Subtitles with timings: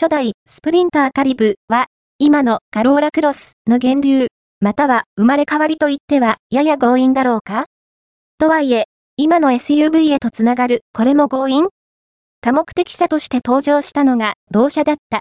[0.00, 1.84] 初代スプリンターカリブは、
[2.18, 7.66] 今のカローラクロスの源流、または生まれ変わりといってはやや強引だろうか？
[8.38, 8.84] とはいえ、
[9.18, 11.68] 今の SUV へとつながるこれも強引？
[12.40, 15.18] 多目的車として登場したのが同社だった。